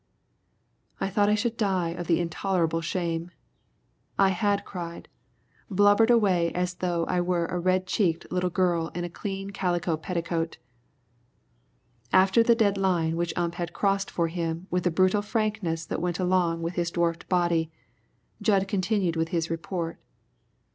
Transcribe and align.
I 0.99 1.09
thought 1.09 1.29
I 1.29 1.35
should 1.35 1.57
die 1.57 1.89
of 1.91 2.07
the 2.07 2.19
intolerable 2.19 2.81
shame. 2.81 3.29
I 4.17 4.29
had 4.29 4.65
cried 4.65 5.07
blubbered 5.69 6.09
away 6.09 6.51
as 6.53 6.73
though 6.73 7.05
I 7.05 7.21
were 7.21 7.45
a 7.45 7.59
red 7.59 7.85
cheeked 7.85 8.31
little 8.31 8.49
girl 8.49 8.87
in 8.95 9.03
a 9.03 9.11
clean 9.11 9.51
calico 9.51 9.97
petticoat. 9.97 10.57
After 12.11 12.41
the 12.41 12.55
dead 12.55 12.79
line 12.79 13.15
which 13.15 13.37
Ump 13.37 13.53
had 13.53 13.73
crossed 13.73 14.09
for 14.09 14.27
him 14.27 14.65
with 14.71 14.85
the 14.85 14.89
brutal 14.89 15.21
frankness 15.21 15.85
that 15.85 16.01
went 16.01 16.17
along 16.17 16.63
with 16.63 16.73
his 16.73 16.89
dwarfed 16.89 17.29
body, 17.29 17.69
Jud 18.41 18.67
continued 18.67 19.15
with 19.15 19.27
his 19.29 19.51
report. 19.51 19.99